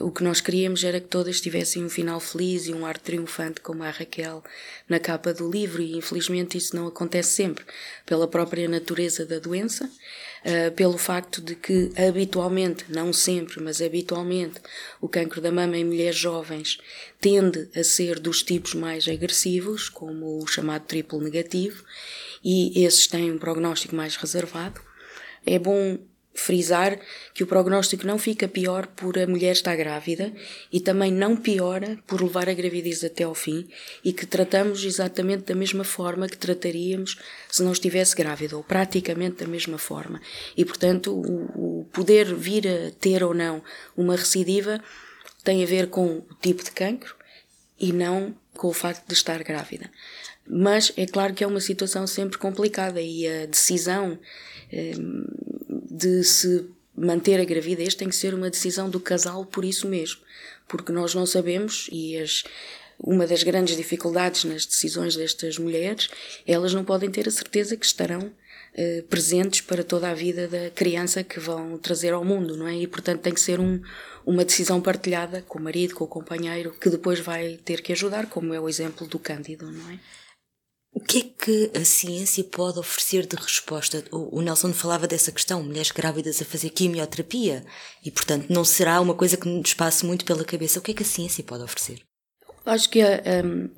o 0.00 0.10
que 0.10 0.24
nós 0.24 0.40
queríamos 0.40 0.82
era 0.82 0.98
que 0.98 1.06
todas 1.06 1.38
tivessem 1.38 1.84
um 1.84 1.90
final 1.90 2.18
feliz 2.18 2.66
e 2.66 2.72
um 2.72 2.86
ar 2.86 2.96
triunfante, 2.96 3.60
como 3.60 3.82
a 3.82 3.90
Raquel 3.90 4.42
na 4.88 4.98
capa 4.98 5.34
do 5.34 5.48
livro, 5.50 5.82
e 5.82 5.94
infelizmente 5.94 6.56
isso 6.56 6.74
não 6.74 6.86
acontece 6.86 7.32
sempre, 7.32 7.62
pela 8.06 8.26
própria 8.26 8.66
natureza 8.66 9.26
da 9.26 9.38
doença, 9.38 9.84
uh, 9.84 10.72
pelo 10.72 10.96
facto 10.96 11.42
de 11.42 11.54
que 11.54 11.92
habitualmente, 11.94 12.86
não 12.88 13.12
sempre, 13.12 13.60
mas 13.60 13.82
habitualmente, 13.82 14.62
o 14.98 15.08
cancro 15.08 15.42
da 15.42 15.52
mama 15.52 15.76
em 15.76 15.84
mulheres 15.84 16.16
jovens 16.16 16.78
tende 17.20 17.68
a 17.76 17.84
ser 17.84 18.18
dos 18.18 18.42
tipos 18.42 18.72
mais 18.72 19.06
agressivos, 19.06 19.90
como 19.90 20.42
o 20.42 20.46
chamado 20.46 20.86
triplo 20.86 21.20
negativo, 21.20 21.84
e 22.42 22.82
esses 22.82 23.06
têm 23.06 23.30
um 23.30 23.38
prognóstico 23.38 23.94
mais 23.94 24.16
reservado. 24.16 24.80
É 25.44 25.58
bom 25.58 25.98
frisar 26.34 26.98
que 27.32 27.44
o 27.44 27.46
prognóstico 27.46 28.06
não 28.06 28.18
fica 28.18 28.48
pior 28.48 28.88
por 28.88 29.16
a 29.18 29.26
mulher 29.26 29.52
estar 29.52 29.76
grávida 29.76 30.32
e 30.72 30.80
também 30.80 31.12
não 31.12 31.36
piora 31.36 31.96
por 32.06 32.20
levar 32.20 32.48
a 32.48 32.54
gravidez 32.54 33.04
até 33.04 33.22
ao 33.22 33.34
fim 33.34 33.68
e 34.04 34.12
que 34.12 34.26
tratamos 34.26 34.84
exatamente 34.84 35.44
da 35.44 35.54
mesma 35.54 35.84
forma 35.84 36.28
que 36.28 36.36
trataríamos 36.36 37.16
se 37.48 37.62
não 37.62 37.72
estivesse 37.72 38.16
grávida, 38.16 38.56
ou 38.56 38.64
praticamente 38.64 39.44
da 39.44 39.46
mesma 39.46 39.78
forma. 39.78 40.20
E, 40.56 40.64
portanto, 40.64 41.14
o, 41.14 41.80
o 41.80 41.84
poder 41.92 42.34
vir 42.34 42.66
a 42.66 42.90
ter 42.90 43.22
ou 43.22 43.32
não 43.32 43.62
uma 43.96 44.16
recidiva 44.16 44.82
tem 45.44 45.62
a 45.62 45.66
ver 45.66 45.88
com 45.88 46.18
o 46.18 46.26
tipo 46.42 46.64
de 46.64 46.72
cancro 46.72 47.14
e 47.78 47.92
não 47.92 48.34
com 48.54 48.68
o 48.68 48.72
facto 48.72 49.06
de 49.06 49.14
estar 49.14 49.42
grávida. 49.44 49.90
Mas 50.46 50.92
é 50.96 51.06
claro 51.06 51.32
que 51.32 51.44
é 51.44 51.46
uma 51.46 51.60
situação 51.60 52.06
sempre 52.06 52.38
complicada 52.38 53.00
e 53.00 53.26
a 53.26 53.46
decisão 53.46 54.18
eh, 54.72 54.92
de 55.94 56.24
se 56.24 56.68
manter 56.96 57.40
a 57.40 57.44
gravidez 57.44 57.94
tem 57.94 58.08
que 58.08 58.16
ser 58.16 58.34
uma 58.34 58.50
decisão 58.50 58.90
do 58.90 58.98
casal 58.98 59.46
por 59.46 59.64
isso 59.64 59.86
mesmo, 59.88 60.20
porque 60.66 60.90
nós 60.90 61.14
não 61.14 61.24
sabemos 61.24 61.88
e 61.92 62.16
as 62.18 62.42
uma 62.98 63.26
das 63.26 63.42
grandes 63.42 63.76
dificuldades 63.76 64.44
nas 64.44 64.64
decisões 64.64 65.16
destas 65.16 65.58
mulheres, 65.58 66.08
elas 66.46 66.72
não 66.72 66.84
podem 66.84 67.10
ter 67.10 67.26
a 67.28 67.30
certeza 67.30 67.76
que 67.76 67.84
estarão 67.84 68.32
eh, 68.72 69.02
presentes 69.10 69.60
para 69.60 69.82
toda 69.82 70.08
a 70.08 70.14
vida 70.14 70.46
da 70.46 70.70
criança 70.70 71.24
que 71.24 71.40
vão 71.40 71.76
trazer 71.76 72.12
ao 72.12 72.24
mundo, 72.24 72.56
não 72.56 72.68
é? 72.68 72.76
E 72.76 72.86
portanto 72.86 73.20
tem 73.20 73.34
que 73.34 73.40
ser 73.40 73.58
um, 73.58 73.80
uma 74.24 74.44
decisão 74.44 74.80
partilhada 74.80 75.42
com 75.42 75.58
o 75.58 75.62
marido, 75.62 75.94
com 75.94 76.04
o 76.04 76.08
companheiro, 76.08 76.72
que 76.80 76.88
depois 76.88 77.18
vai 77.18 77.58
ter 77.64 77.82
que 77.82 77.92
ajudar, 77.92 78.26
como 78.26 78.54
é 78.54 78.60
o 78.60 78.68
exemplo 78.68 79.06
do 79.08 79.18
Cândido, 79.18 79.70
não 79.70 79.90
é? 79.90 79.98
O 80.94 81.00
que 81.00 81.18
é 81.18 81.22
que 81.22 81.78
a 81.78 81.84
ciência 81.84 82.44
pode 82.44 82.78
oferecer 82.78 83.26
de 83.26 83.34
resposta? 83.34 84.04
O 84.12 84.40
Nelson 84.40 84.72
falava 84.72 85.08
dessa 85.08 85.32
questão, 85.32 85.60
mulheres 85.60 85.90
grávidas 85.90 86.40
a 86.40 86.44
fazer 86.44 86.70
quimioterapia, 86.70 87.66
e 88.04 88.12
portanto 88.12 88.46
não 88.48 88.64
será 88.64 89.00
uma 89.00 89.14
coisa 89.14 89.36
que 89.36 89.48
nos 89.48 89.74
passe 89.74 90.06
muito 90.06 90.24
pela 90.24 90.44
cabeça. 90.44 90.78
O 90.78 90.82
que 90.82 90.92
é 90.92 90.94
que 90.94 91.02
a 91.02 91.06
ciência 91.06 91.42
pode 91.42 91.64
oferecer? 91.64 92.00
Acho 92.64 92.88
que 92.88 93.02
um, 93.02 93.68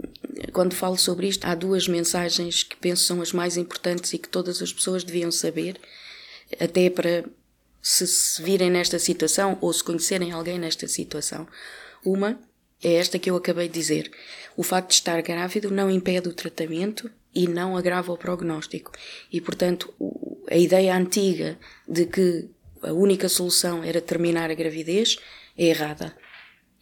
quando 0.53 0.75
falo 0.75 0.99
sobre 0.99 1.27
isto, 1.27 1.45
há 1.47 1.55
duas 1.55 1.89
mensagens 1.89 2.63
que 2.63 2.77
penso 2.77 3.05
são 3.05 3.23
as 3.23 3.33
mais 3.33 3.57
importantes 3.57 4.13
e 4.13 4.19
que 4.19 4.29
todas 4.29 4.61
as 4.61 4.73
pessoas 4.73 5.03
deviam 5.03 5.33
saber, 5.33 5.81
até 6.61 6.91
para 6.91 7.25
se, 7.81 8.07
se 8.07 8.43
virem 8.43 8.71
nesta 8.71 8.99
situação 8.99 9.57
ou 9.63 9.73
se 9.73 9.83
conhecerem 9.83 10.33
alguém 10.33 10.59
nesta 10.59 10.87
situação. 10.87 11.49
Uma 12.05 12.39
é 12.83 12.95
esta 12.95 13.19
que 13.19 13.31
eu 13.31 13.37
acabei 13.37 13.69
de 13.69 13.75
dizer. 13.75 14.11
O 14.57 14.63
facto 14.63 14.89
de 14.89 14.95
estar 14.95 15.21
grávido 15.23 15.71
não 15.71 15.91
impede 15.91 16.29
o 16.29 16.35
tratamento 16.35 17.11
e 17.35 17.47
não 17.47 17.77
agrava 17.77 18.13
o 18.13 18.19
prognóstico. 18.19 18.93
E, 19.33 19.41
portanto, 19.41 19.93
a 20.51 20.57
ideia 20.57 20.97
antiga 20.97 21.59
de 21.87 22.07
que 22.07 22.49
a 22.83 22.93
única 22.93 23.29
solução 23.29 23.83
era 23.83 24.01
terminar 24.01 24.51
a 24.51 24.55
gravidez 24.55 25.19
é 25.57 25.67
errada. 25.67 26.17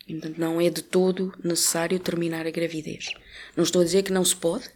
Portanto, 0.06 0.38
não 0.38 0.60
é 0.60 0.68
de 0.68 0.82
todo 0.82 1.32
necessário 1.42 1.98
terminar 1.98 2.46
a 2.46 2.50
gravidez. 2.50 3.14
Não 3.56 3.64
estou 3.64 3.80
a 3.80 3.84
dizer 3.84 4.02
que 4.02 4.12
não 4.12 4.24
se 4.24 4.36
pode, 4.36 4.68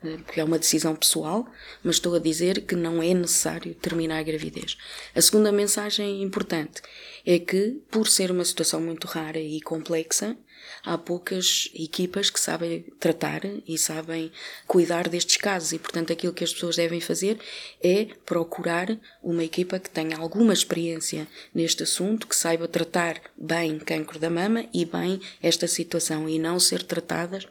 porque 0.00 0.40
é 0.40 0.44
uma 0.44 0.58
decisão 0.58 0.94
pessoal, 0.94 1.46
mas 1.82 1.96
estou 1.96 2.14
a 2.14 2.18
dizer 2.18 2.62
que 2.62 2.76
não 2.76 3.02
é 3.02 3.12
necessário 3.12 3.74
terminar 3.74 4.18
a 4.18 4.22
gravidez. 4.22 4.78
A 5.14 5.20
segunda 5.20 5.50
mensagem 5.50 6.22
importante 6.22 6.80
é 7.26 7.38
que, 7.38 7.80
por 7.90 8.06
ser 8.06 8.30
uma 8.30 8.44
situação 8.44 8.80
muito 8.80 9.06
rara 9.06 9.40
e 9.40 9.60
complexa, 9.60 10.36
há 10.84 10.96
poucas 10.96 11.70
equipas 11.74 12.30
que 12.30 12.40
sabem 12.40 12.84
tratar 12.98 13.42
e 13.66 13.76
sabem 13.78 14.30
cuidar 14.66 15.08
destes 15.08 15.36
casos 15.36 15.72
e, 15.72 15.78
portanto, 15.78 16.12
aquilo 16.12 16.32
que 16.32 16.44
as 16.44 16.52
pessoas 16.52 16.76
devem 16.76 17.00
fazer 17.00 17.38
é 17.82 18.06
procurar 18.24 18.98
uma 19.22 19.44
equipa 19.44 19.78
que 19.78 19.90
tenha 19.90 20.16
alguma 20.16 20.52
experiência 20.52 21.26
neste 21.54 21.82
assunto, 21.82 22.26
que 22.26 22.36
saiba 22.36 22.68
tratar 22.68 23.20
bem 23.36 23.78
cancro 23.78 24.18
da 24.18 24.30
mama 24.30 24.64
e 24.72 24.84
bem 24.84 25.20
esta 25.42 25.66
situação 25.66 26.28
e 26.28 26.38
não 26.38 26.58
ser 26.58 26.82
tratadas 26.82 27.46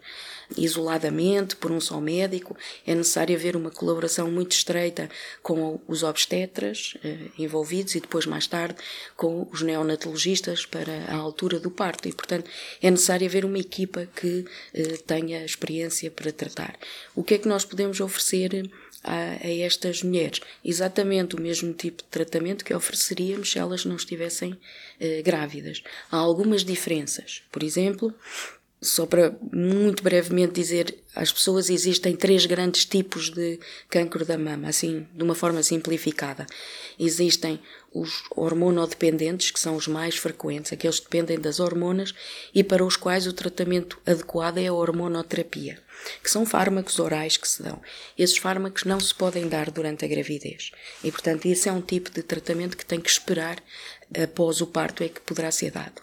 isoladamente 0.56 1.56
por 1.56 1.72
um 1.72 1.80
só 1.80 2.00
médico. 2.00 2.56
É 2.86 2.94
necessário 2.94 3.36
haver 3.36 3.56
uma 3.56 3.72
colaboração 3.72 4.32
muito 4.32 4.54
estreita 4.54 5.10
com 5.42 5.80
os 5.88 6.04
obstetras 6.04 6.96
eh, 7.04 7.18
envolvidos 7.38 7.96
e 7.96 8.00
depois 8.00 8.26
mais 8.26 8.48
tarde 8.48 8.76
com 9.16 9.48
os 9.52 9.62
neonatologistas 9.62 10.66
para 10.66 11.06
a 11.10 11.16
altura 11.16 11.60
do 11.60 11.72
parto 11.72 12.08
e, 12.08 12.14
portanto, 12.14 12.50
é 12.82 12.90
necessário 12.98 13.28
haver 13.28 13.46
uma 13.46 13.60
equipa 13.60 14.08
que 14.16 14.46
eh, 14.74 14.98
tenha 15.06 15.46
experiência 15.46 16.12
para 16.12 16.32
tratar. 16.32 16.78
O 17.16 17.24
que 17.24 17.36
é 17.36 17.38
que 17.38 17.48
nós 17.48 17.64
podemos 17.64 18.02
oferecer 18.02 18.70
a, 19.04 19.38
a, 19.42 19.50
estas 19.50 20.04
mulheres? 20.04 20.42
Exatamente 20.66 21.36
o 21.36 21.42
mesmo 21.42 21.74
tipo 21.74 22.04
de 22.04 22.10
tratamento 22.10 22.66
que 22.66 22.74
ofereceríamos 22.74 23.52
se 23.52 23.60
elas 23.60 23.86
não 23.86 23.96
estivessem 23.96 24.58
eh, 25.00 25.22
grávidas. 25.22 25.82
Há 26.12 26.18
algumas 26.18 26.66
diferenças. 26.66 27.44
Por 27.52 27.64
exemplo, 27.64 28.14
só 28.82 29.06
para 29.08 29.36
muito 29.52 30.04
brevemente 30.04 30.54
dizer 30.54 30.96
às 31.16 31.32
pessoas, 31.32 31.70
existem 31.70 32.16
três 32.16 32.46
grandes 32.46 32.86
tipos 32.86 33.32
de 33.32 33.60
cancro 33.90 34.24
da 34.24 34.38
mama, 34.38 34.70
assim, 34.70 35.08
de 35.16 35.24
uma 35.24 35.34
forma 35.34 35.64
simplificada. 35.64 36.46
Existem 37.00 37.60
os 37.92 38.24
hormonodependentes, 38.36 39.50
que 39.50 39.60
são 39.60 39.76
os 39.76 39.88
mais 39.88 40.16
frequentes, 40.16 40.72
aqueles 40.72 41.00
que 41.00 41.06
dependem 41.06 41.40
das 41.40 41.60
hormonas 41.60 42.14
e 42.54 42.64
para 42.64 42.86
os 42.86 42.96
quais 42.96 43.26
o 43.26 43.34
tratamento 43.34 44.00
adequado 44.06 44.60
é 44.60 44.68
a 44.68 44.74
hormonoterapia, 44.74 45.80
que 46.22 46.30
são 46.30 46.46
fármacos 46.46 47.00
orais 47.00 47.36
que 47.36 47.48
se 47.48 47.64
dão. 47.64 47.82
Esses 48.16 48.38
fármacos 48.38 48.84
não 48.84 49.00
se 49.00 49.16
podem 49.16 49.48
dar 49.50 49.72
durante 49.72 50.06
a 50.06 50.08
gravidez 50.08 50.70
e, 51.04 51.12
portanto, 51.12 51.48
esse 51.48 51.68
é 51.68 51.72
um 51.72 51.82
tipo 51.82 52.12
de 52.12 52.22
tratamento 52.22 52.78
que 52.78 52.86
tem 52.86 53.02
que 53.02 53.10
esperar 53.10 53.58
após 54.24 54.62
o 54.62 54.68
parto 54.68 55.04
é 55.04 55.10
que 55.10 55.20
poderá 55.22 55.50
ser 55.50 55.72
dado. 55.72 56.00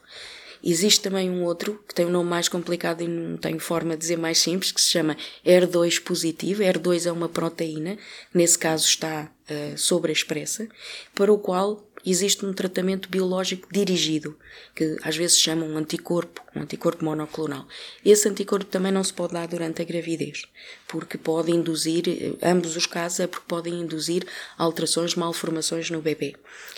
Existe 0.66 1.02
também 1.02 1.28
um 1.28 1.44
outro, 1.44 1.78
que 1.86 1.94
tem 1.94 2.06
um 2.06 2.10
nome 2.10 2.30
mais 2.30 2.48
complicado 2.48 3.02
e 3.02 3.08
não 3.08 3.36
tenho 3.36 3.60
forma 3.60 3.92
de 3.94 3.98
dizer 3.98 4.16
mais 4.16 4.38
simples, 4.38 4.72
que 4.72 4.80
se 4.80 4.88
chama 4.88 5.14
R2 5.44 6.02
positivo. 6.02 6.62
R2 6.62 7.04
é 7.04 7.12
uma 7.12 7.28
proteína, 7.28 7.98
nesse 8.32 8.58
caso 8.58 8.86
está 8.86 9.30
uh, 9.50 9.76
sobreexpressa, 9.76 10.66
para 11.14 11.30
o 11.30 11.36
qual 11.36 11.86
existe 12.06 12.44
um 12.46 12.52
tratamento 12.52 13.08
biológico 13.10 13.68
dirigido, 13.70 14.38
que 14.74 14.96
às 15.02 15.16
vezes 15.16 15.36
se 15.36 15.42
chama 15.42 15.66
um 15.66 15.76
anticorpo, 15.76 16.42
um 16.54 16.62
anticorpo 16.62 17.04
monoclonal. 17.04 17.66
Esse 18.04 18.28
anticorpo 18.28 18.66
também 18.66 18.92
não 18.92 19.04
se 19.04 19.12
pode 19.12 19.32
dar 19.32 19.48
durante 19.48 19.80
a 19.82 19.84
gravidez, 19.84 20.44
porque 20.86 21.16
pode 21.16 21.50
induzir, 21.50 22.04
eh, 22.08 22.50
ambos 22.50 22.76
os 22.76 22.86
casos 22.86 23.20
é 23.20 23.26
porque 23.26 23.46
podem 23.48 23.80
induzir 23.80 24.26
alterações, 24.58 25.14
malformações 25.14 25.90
no 25.90 26.00
bebê. 26.00 26.34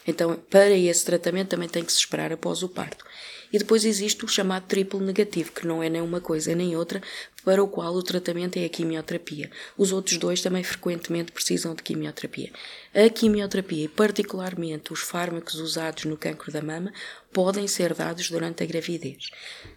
Então, 0.06 0.36
para 0.50 0.76
esse 0.76 1.04
tratamento 1.04 1.50
também 1.50 1.68
tem 1.68 1.84
que 1.84 1.92
se 1.92 1.98
esperar 1.98 2.32
após 2.32 2.62
o 2.62 2.68
parto. 2.68 3.04
E 3.52 3.58
depois 3.58 3.84
existe 3.84 4.24
o 4.24 4.28
chamado 4.28 4.66
triplo 4.66 5.00
negativo, 5.00 5.52
que 5.52 5.66
não 5.66 5.82
é 5.82 5.88
nem 5.88 6.00
uma 6.00 6.20
coisa 6.20 6.54
nem 6.54 6.76
outra, 6.76 7.02
para 7.44 7.62
o 7.62 7.68
qual 7.68 7.94
o 7.94 8.02
tratamento 8.02 8.56
é 8.56 8.64
a 8.64 8.68
quimioterapia. 8.68 9.50
Os 9.76 9.92
outros 9.92 10.18
dois 10.18 10.40
também 10.40 10.64
frequentemente 10.64 11.32
precisam 11.32 11.74
de 11.74 11.82
quimioterapia. 11.82 12.50
A 12.94 13.08
quimioterapia, 13.08 13.84
e 13.84 13.88
particularmente 13.88 14.92
os 14.92 15.00
fármacos 15.00 15.54
usados 15.56 16.04
no 16.04 16.16
cancro 16.16 16.50
da 16.50 16.60
mama, 16.60 16.92
podem 17.32 17.68
ser 17.68 17.94
dados 17.94 18.30
durante 18.30 18.62
a 18.62 18.66
gravidez, 18.66 19.30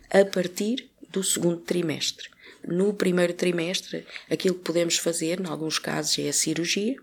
a 0.10 0.26
partir 0.26 0.90
do 1.12 1.24
segundo 1.24 1.58
trimestre. 1.58 2.30
No 2.68 2.94
primeiro 2.94 3.34
trimestre, 3.34 4.06
aquilo 4.30 4.56
que 4.56 4.64
podemos 4.64 4.98
fazer, 4.98 5.40
em 5.40 5.48
alguns 5.48 5.80
casos, 5.80 6.18
é 6.20 6.28
a 6.28 6.34
cirurgia, 6.34 6.96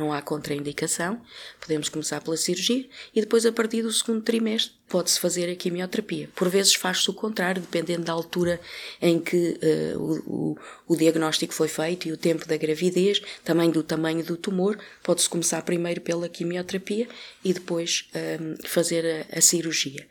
não 0.00 0.12
há 0.12 0.20
contraindicação, 0.20 1.20
podemos 1.60 1.88
começar 1.88 2.20
pela 2.20 2.36
cirurgia 2.36 2.88
e 3.14 3.20
depois, 3.20 3.46
a 3.46 3.52
partir 3.52 3.82
do 3.82 3.92
segundo 3.92 4.22
trimestre, 4.22 4.72
pode-se 4.88 5.20
fazer 5.20 5.48
a 5.48 5.54
quimioterapia. 5.54 6.28
Por 6.34 6.48
vezes 6.48 6.74
faz-se 6.74 7.08
o 7.08 7.14
contrário, 7.14 7.62
dependendo 7.62 8.04
da 8.04 8.12
altura 8.12 8.60
em 9.00 9.20
que 9.20 9.58
uh, 9.94 9.98
o, 9.98 10.18
o, 10.26 10.58
o, 10.88 10.96
diagnóstico 10.96 11.54
foi 11.54 11.68
feito 11.68 12.08
e 12.08 12.12
o 12.12 12.16
tempo 12.16 12.46
da 12.48 12.56
gravidez, 12.56 13.22
também 13.44 13.70
do 13.70 13.84
tamanho 13.84 14.24
do 14.24 14.36
tumor, 14.36 14.76
pode-se 15.02 15.28
começar 15.28 15.62
primeiro 15.62 16.00
pela 16.00 16.28
quimioterapia 16.28 17.06
e 17.44 17.52
depois 17.52 18.10
um, 18.14 18.56
fazer 18.66 19.26
a, 19.30 19.38
a 19.38 19.40
cirurgia. 19.40 20.06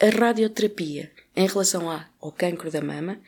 A 0.00 0.10
radioterapia, 0.10 1.10
em 1.34 1.46
relação 1.46 1.88
ao 2.20 2.32
cancro 2.32 2.70
da 2.70 2.82
mama, 2.82 3.18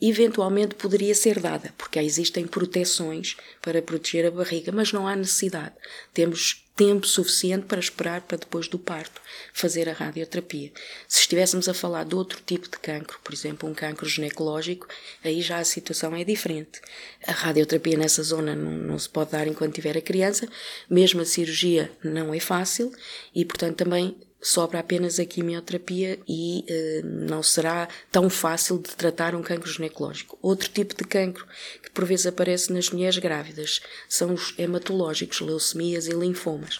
eventualmente 0.00 0.74
poderia 0.74 1.14
ser 1.14 1.40
dada, 1.40 1.72
porque 1.78 1.98
existem 1.98 2.46
proteções 2.46 3.36
para 3.62 3.82
proteger 3.82 4.26
a 4.26 4.30
barriga, 4.30 4.72
mas 4.72 4.92
não 4.92 5.06
há 5.06 5.16
necessidade. 5.16 5.74
Temos 6.12 6.64
tempo 6.76 7.06
suficiente 7.06 7.66
para 7.66 7.78
esperar 7.78 8.22
para 8.22 8.36
depois 8.36 8.66
do 8.66 8.78
parto 8.78 9.20
fazer 9.52 9.88
a 9.88 9.92
radioterapia. 9.92 10.72
Se 11.06 11.20
estivéssemos 11.20 11.68
a 11.68 11.74
falar 11.74 12.04
de 12.04 12.14
outro 12.14 12.40
tipo 12.44 12.68
de 12.68 12.78
cancro, 12.78 13.18
por 13.22 13.32
exemplo, 13.32 13.68
um 13.68 13.74
cancro 13.74 14.08
ginecológico, 14.08 14.88
aí 15.22 15.40
já 15.40 15.58
a 15.58 15.64
situação 15.64 16.14
é 16.16 16.24
diferente. 16.24 16.80
A 17.26 17.32
radioterapia 17.32 17.96
nessa 17.96 18.22
zona 18.22 18.56
não, 18.56 18.72
não 18.72 18.98
se 18.98 19.08
pode 19.08 19.30
dar 19.30 19.46
enquanto 19.46 19.74
tiver 19.74 19.96
a 19.96 20.02
criança, 20.02 20.48
mesmo 20.90 21.20
a 21.20 21.24
cirurgia 21.24 21.90
não 22.02 22.34
é 22.34 22.40
fácil 22.40 22.92
e, 23.34 23.44
portanto, 23.44 23.76
também 23.76 24.16
sobra 24.44 24.80
apenas 24.80 25.18
a 25.18 25.24
quimioterapia 25.24 26.20
e 26.28 26.66
eh, 26.68 27.00
não 27.02 27.42
será 27.42 27.88
tão 28.12 28.28
fácil 28.28 28.76
de 28.78 28.94
tratar 28.94 29.34
um 29.34 29.42
cancro 29.42 29.70
ginecológico. 29.70 30.38
Outro 30.42 30.68
tipo 30.68 30.94
de 30.94 31.02
cancro 31.02 31.46
que 31.82 31.90
por 31.90 32.04
vezes 32.04 32.26
aparece 32.26 32.70
nas 32.70 32.90
mulheres 32.90 33.16
grávidas 33.16 33.80
são 34.06 34.34
os 34.34 34.54
hematológicos, 34.58 35.40
leucemias 35.40 36.06
e 36.06 36.12
linfomas. 36.12 36.78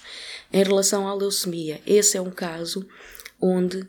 Em 0.52 0.62
relação 0.62 1.08
à 1.08 1.14
leucemia, 1.14 1.80
esse 1.86 2.18
é 2.18 2.20
um 2.20 2.30
caso 2.30 2.86
onde 3.40 3.88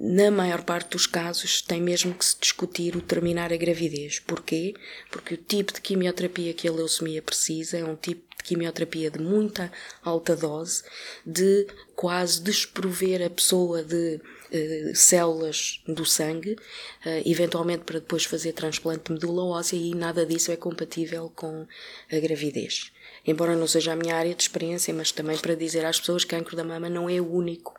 na 0.00 0.30
maior 0.30 0.62
parte 0.62 0.90
dos 0.90 1.06
casos 1.06 1.62
tem 1.62 1.80
mesmo 1.80 2.14
que 2.14 2.24
se 2.24 2.36
discutir 2.40 2.96
o 2.96 3.00
terminar 3.00 3.52
a 3.52 3.56
gravidez. 3.56 4.18
Porquê? 4.18 4.74
Porque 5.10 5.34
o 5.34 5.38
tipo 5.38 5.72
de 5.72 5.80
quimioterapia 5.80 6.52
que 6.52 6.66
a 6.66 6.72
leucemia 6.72 7.22
precisa 7.22 7.78
é 7.78 7.84
um 7.84 7.94
tipo 7.94 8.25
quimioterapia 8.46 9.10
de 9.10 9.18
muita 9.18 9.70
alta 10.02 10.36
dose, 10.36 10.84
de 11.24 11.66
quase 11.94 12.42
desprover 12.42 13.22
a 13.22 13.30
pessoa 13.30 13.82
de 13.82 14.20
eh, 14.52 14.92
células 14.94 15.82
do 15.86 16.04
sangue, 16.04 16.56
eh, 17.04 17.22
eventualmente 17.26 17.84
para 17.84 17.98
depois 17.98 18.24
fazer 18.24 18.52
transplante 18.52 19.04
de 19.04 19.12
medula 19.12 19.44
óssea 19.44 19.76
e 19.76 19.94
nada 19.94 20.24
disso 20.24 20.52
é 20.52 20.56
compatível 20.56 21.30
com 21.34 21.66
a 22.12 22.18
gravidez. 22.18 22.92
Embora 23.26 23.56
não 23.56 23.66
seja 23.66 23.92
a 23.92 23.96
minha 23.96 24.14
área 24.14 24.34
de 24.34 24.42
experiência, 24.42 24.94
mas 24.94 25.10
também 25.10 25.36
para 25.36 25.56
dizer 25.56 25.84
às 25.84 25.98
pessoas 25.98 26.24
que 26.24 26.30
cancro 26.30 26.56
da 26.56 26.62
mama 26.62 26.88
não 26.88 27.10
é 27.10 27.20
o 27.20 27.28
único 27.28 27.74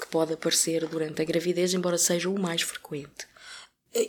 que 0.00 0.06
pode 0.08 0.32
aparecer 0.32 0.86
durante 0.86 1.22
a 1.22 1.24
gravidez, 1.24 1.74
embora 1.74 1.98
seja 1.98 2.28
o 2.28 2.38
mais 2.38 2.62
frequente. 2.62 3.26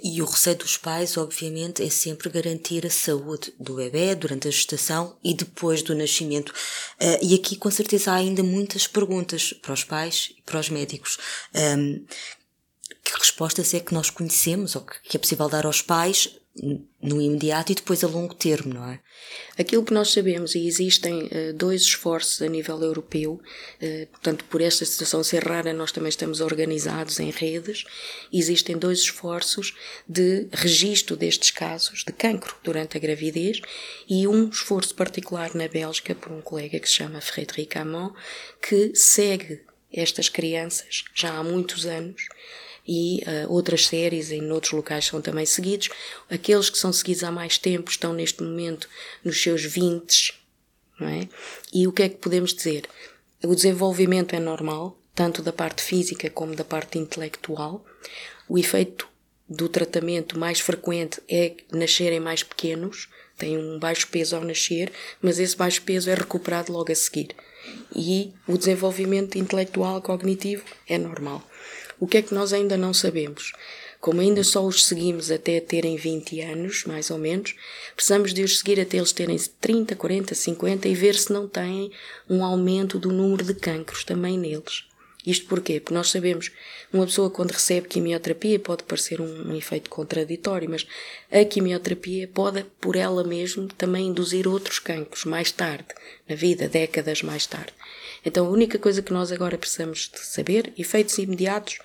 E 0.03 0.21
o 0.21 0.25
receio 0.25 0.57
dos 0.57 0.77
pais, 0.77 1.17
obviamente, 1.17 1.83
é 1.83 1.89
sempre 1.89 2.29
garantir 2.29 2.85
a 2.85 2.89
saúde 2.89 3.53
do 3.59 3.75
bebê 3.75 4.15
durante 4.15 4.47
a 4.47 4.51
gestação 4.51 5.17
e 5.23 5.33
depois 5.33 5.81
do 5.81 5.95
nascimento. 5.95 6.49
Uh, 6.49 7.19
e 7.21 7.35
aqui, 7.35 7.55
com 7.55 7.71
certeza, 7.71 8.11
há 8.11 8.15
ainda 8.15 8.43
muitas 8.43 8.87
perguntas 8.87 9.53
para 9.53 9.73
os 9.73 9.83
pais 9.83 10.33
e 10.37 10.41
para 10.41 10.59
os 10.59 10.69
médicos. 10.69 11.17
Um, 11.53 12.05
que 13.03 13.17
respostas 13.17 13.73
é 13.73 13.79
que 13.79 13.93
nós 13.93 14.09
conhecemos 14.09 14.75
ou 14.75 14.81
que 14.81 15.17
é 15.17 15.19
possível 15.19 15.49
dar 15.49 15.65
aos 15.65 15.81
pais 15.81 16.29
no 17.01 17.21
imediato 17.21 17.71
e 17.71 17.75
depois 17.75 18.03
a 18.03 18.07
longo 18.07 18.33
termo, 18.33 18.73
não 18.73 18.89
é? 18.89 18.99
Aquilo 19.57 19.83
que 19.83 19.93
nós 19.93 20.11
sabemos, 20.11 20.55
e 20.55 20.67
existem 20.67 21.23
uh, 21.23 21.53
dois 21.53 21.81
esforços 21.81 22.41
a 22.41 22.47
nível 22.47 22.81
europeu, 22.81 23.33
uh, 23.33 24.07
portanto, 24.07 24.45
por 24.45 24.61
esta 24.61 24.85
situação 24.85 25.23
ser 25.23 25.43
rara, 25.43 25.73
nós 25.73 25.91
também 25.91 26.09
estamos 26.09 26.41
organizados 26.41 27.19
em 27.19 27.29
redes, 27.29 27.85
existem 28.31 28.77
dois 28.77 28.99
esforços 28.99 29.73
de 30.07 30.47
registro 30.51 31.15
destes 31.15 31.51
casos 31.51 32.03
de 32.05 32.11
cancro 32.13 32.55
durante 32.63 32.97
a 32.97 32.99
gravidez 32.99 33.61
e 34.07 34.27
um 34.27 34.49
esforço 34.49 34.93
particular 34.95 35.55
na 35.55 35.67
Bélgica 35.67 36.13
por 36.15 36.31
um 36.31 36.41
colega 36.41 36.79
que 36.79 36.87
se 36.87 36.95
chama 36.95 37.21
Frédéric 37.21 37.77
Amon, 37.77 38.11
que 38.61 38.93
segue 38.95 39.61
estas 39.91 40.29
crianças 40.29 41.03
já 41.15 41.35
há 41.37 41.43
muitos 41.43 41.85
anos 41.85 42.27
e 42.91 43.21
uh, 43.21 43.53
outras 43.53 43.85
séries 43.85 44.31
em 44.31 44.51
outros 44.51 44.71
locais 44.71 45.05
são 45.05 45.21
também 45.21 45.45
seguidos. 45.45 45.89
Aqueles 46.27 46.71
que 46.71 46.77
são 46.77 46.91
seguidos 46.91 47.23
há 47.23 47.31
mais 47.31 47.59
tempo 47.59 47.91
estão 47.91 48.13
neste 48.13 48.41
momento 48.41 48.89
nos 49.23 49.39
seus 49.39 49.63
20, 49.63 50.33
não 50.99 51.07
é? 51.07 51.29
E 51.71 51.85
o 51.85 51.91
que 51.91 52.01
é 52.01 52.09
que 52.09 52.17
podemos 52.17 52.51
dizer? 52.51 52.89
O 53.43 53.53
desenvolvimento 53.53 54.35
é 54.35 54.39
normal, 54.39 54.97
tanto 55.13 55.43
da 55.43 55.53
parte 55.53 55.83
física 55.83 56.31
como 56.31 56.55
da 56.55 56.65
parte 56.65 56.97
intelectual, 56.97 57.85
O 58.47 58.57
efeito 58.57 59.07
do 59.47 59.69
tratamento 59.69 60.39
mais 60.39 60.59
frequente 60.59 61.21
é 61.29 61.55
nascerem 61.71 62.19
mais 62.19 62.41
pequenos, 62.41 63.07
têm 63.37 63.55
um 63.55 63.77
baixo 63.77 64.07
peso 64.07 64.35
ao 64.35 64.43
nascer, 64.43 64.91
mas 65.21 65.37
esse 65.37 65.55
baixo 65.55 65.83
peso 65.83 66.09
é 66.09 66.15
recuperado 66.15 66.73
logo 66.73 66.91
a 66.91 66.95
seguir. 66.95 67.35
E 67.95 68.33
o 68.47 68.57
desenvolvimento 68.57 69.37
intelectual 69.37 70.01
cognitivo 70.01 70.63
é 70.87 70.97
normal. 70.97 71.43
O 71.99 72.07
que 72.07 72.17
é 72.17 72.21
que 72.21 72.33
nós 72.33 72.53
ainda 72.53 72.77
não 72.77 72.93
sabemos? 72.93 73.51
Como 73.99 74.21
ainda 74.21 74.43
só 74.43 74.65
os 74.65 74.85
seguimos 74.85 75.29
até 75.29 75.59
terem 75.59 75.97
20 75.97 76.39
anos, 76.41 76.85
mais 76.85 77.11
ou 77.11 77.17
menos, 77.17 77.53
precisamos 77.93 78.33
de 78.33 78.43
os 78.43 78.59
seguir 78.59 78.79
até 78.79 78.97
eles 78.97 79.11
terem 79.11 79.37
30, 79.59 79.95
40, 79.95 80.33
50 80.33 80.87
e 80.87 80.95
ver 80.95 81.15
se 81.15 81.33
não 81.33 81.47
têm 81.47 81.91
um 82.29 82.43
aumento 82.43 82.97
do 82.97 83.11
número 83.11 83.43
de 83.43 83.53
cancros 83.53 84.05
também 84.05 84.37
neles. 84.37 84.88
Isto 85.25 85.47
porquê? 85.47 85.79
Porque 85.79 85.93
nós 85.93 86.09
sabemos, 86.09 86.49
uma 86.93 87.05
pessoa 87.05 87.29
quando 87.29 87.51
recebe 87.51 87.87
quimioterapia 87.87 88.57
pode 88.57 88.83
parecer 88.83 89.19
um, 89.19 89.51
um, 89.51 89.55
efeito 89.55 89.89
contraditório, 89.89 90.69
mas 90.69 90.87
a 91.29 91.43
quimioterapia 91.43 92.27
pode, 92.27 92.63
por 92.79 92.95
ela 92.95 93.23
mesma, 93.23 93.67
também 93.77 94.07
induzir 94.07 94.47
outros 94.47 94.79
cancros 94.79 95.25
mais 95.25 95.51
tarde, 95.51 95.87
na 96.27 96.35
vida, 96.35 96.69
décadas 96.69 97.21
mais 97.21 97.45
tarde. 97.45 97.73
Então 98.25 98.47
a 98.47 98.49
única 98.49 98.79
coisa 98.79 99.01
que 99.01 99.11
nós 99.11 99.31
agora 99.31 99.57
precisamos 99.57 100.09
de 100.13 100.19
saber, 100.19 100.71
efeitos 100.77 101.17
imediatos, 101.17 101.79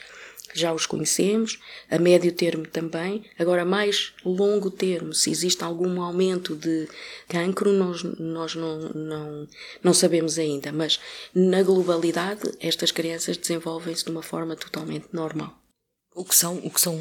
já 0.54 0.72
os 0.72 0.86
conhecemos, 0.86 1.58
a 1.90 1.98
médio 1.98 2.32
termo 2.32 2.66
também. 2.66 3.24
Agora, 3.38 3.64
mais 3.64 4.12
longo 4.24 4.70
termo, 4.70 5.12
se 5.12 5.30
existe 5.30 5.62
algum 5.62 6.00
aumento 6.00 6.54
de 6.54 6.88
cancro, 7.28 7.72
nós, 7.72 8.02
nós 8.02 8.54
não, 8.54 8.78
não, 8.90 9.48
não 9.82 9.94
sabemos 9.94 10.38
ainda, 10.38 10.72
mas 10.72 11.00
na 11.34 11.62
globalidade, 11.62 12.52
estas 12.60 12.90
crianças 12.90 13.36
desenvolvem-se 13.36 14.04
de 14.04 14.10
uma 14.10 14.22
forma 14.22 14.56
totalmente 14.56 15.08
normal. 15.12 15.58
O 16.14 16.24
que 16.24 16.36
são, 16.36 16.58
o 16.58 16.70
que 16.70 16.80
são 16.80 16.96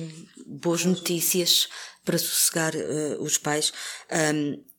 boas 0.46 0.84
notícias 0.86 1.68
para 2.04 2.18
sossegar 2.18 2.74
uh, 2.76 3.22
os 3.22 3.38
pais. 3.38 3.72
Um, 4.12 4.73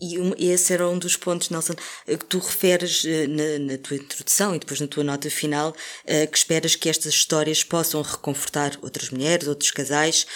e 0.00 0.50
esse 0.50 0.72
era 0.72 0.88
um 0.88 0.98
dos 0.98 1.16
pontos, 1.16 1.50
Nelson, 1.50 1.74
que 2.06 2.24
tu 2.24 2.38
referes 2.38 3.04
eh, 3.04 3.26
na, 3.26 3.72
na, 3.72 3.78
tua 3.78 3.96
introdução 3.96 4.54
e 4.54 4.58
depois 4.58 4.80
na 4.80 4.86
tua 4.86 5.02
nota 5.02 5.28
final, 5.28 5.74
eh, 6.04 6.26
que 6.26 6.38
esperas 6.38 6.76
que 6.76 6.88
estas 6.88 7.14
histórias 7.14 7.64
possam 7.64 8.00
reconfortar 8.02 8.78
outras 8.80 9.10
mulheres, 9.10 9.48
outros 9.48 9.70
casais 9.70 10.26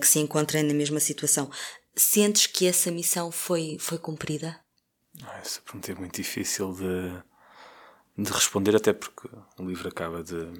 que 0.00 0.06
se 0.06 0.18
encontrem 0.18 0.62
na 0.64 0.74
mesma 0.74 0.98
situação. 0.98 1.50
Sentes 1.94 2.46
que 2.46 2.66
essa 2.66 2.90
missão 2.90 3.30
foi, 3.30 3.76
foi 3.78 3.98
cumprida? 3.98 4.58
Ah, 5.22 5.38
essa 5.38 5.60
pergunta 5.60 5.92
é 5.92 5.94
muito 5.94 6.16
difícil 6.16 6.72
de, 6.72 8.22
de 8.24 8.32
responder, 8.32 8.74
até 8.74 8.92
porque 8.92 9.28
o 9.58 9.64
livro 9.64 9.88
acaba 9.88 10.22
de, 10.22 10.50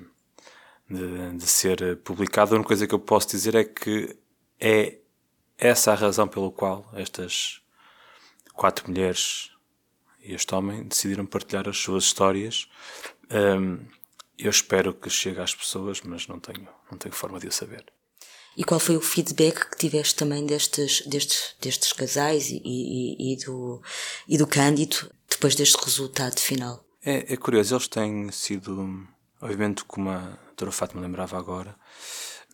de, 0.88 1.36
de 1.36 1.46
ser 1.46 1.96
publicado. 1.98 2.52
A 2.52 2.56
única 2.56 2.68
coisa 2.68 2.86
que 2.86 2.94
eu 2.94 2.98
posso 2.98 3.28
dizer 3.28 3.54
é 3.54 3.64
que 3.64 4.16
é 4.60 4.98
essa 5.56 5.92
a 5.92 5.94
razão 5.94 6.28
pela 6.28 6.50
qual 6.50 6.88
estas 6.94 7.61
quatro 8.62 8.88
mulheres 8.88 9.50
e 10.22 10.34
este 10.34 10.54
homem 10.54 10.84
decidiram 10.84 11.26
partilhar 11.26 11.68
as 11.68 11.78
suas 11.78 12.04
histórias. 12.04 12.68
Um, 13.28 13.84
eu 14.38 14.50
espero 14.50 14.94
que 14.94 15.10
chegue 15.10 15.40
às 15.40 15.52
pessoas, 15.52 16.00
mas 16.02 16.28
não 16.28 16.38
tenho, 16.38 16.68
não 16.88 16.96
tenho 16.96 17.12
forma 17.12 17.40
de 17.40 17.48
o 17.48 17.52
saber. 17.52 17.84
E 18.56 18.62
qual 18.62 18.78
foi 18.78 18.96
o 18.96 19.00
feedback 19.00 19.68
que 19.68 19.76
tiveste 19.76 20.14
também 20.14 20.46
destes, 20.46 21.04
destes, 21.08 21.56
destes 21.60 21.92
casais 21.92 22.50
e, 22.50 22.62
e, 22.64 23.32
e, 23.32 23.36
do, 23.44 23.82
e 24.28 24.38
do 24.38 24.46
Cândido 24.46 25.10
depois 25.28 25.56
deste 25.56 25.84
resultado 25.84 26.38
final? 26.38 26.84
É, 27.04 27.32
é 27.32 27.36
curioso, 27.36 27.74
eles 27.74 27.88
têm 27.88 28.30
sido, 28.30 29.08
obviamente, 29.40 29.82
como 29.86 30.08
a 30.08 30.38
doutora 30.46 30.70
Fátima 30.70 31.02
lembrava 31.02 31.36
agora, 31.36 31.74